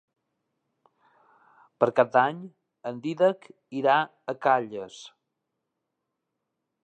[1.83, 2.39] Per Cap d'Any
[2.91, 3.47] en Dídac
[3.81, 3.97] irà
[4.33, 4.99] a Calles.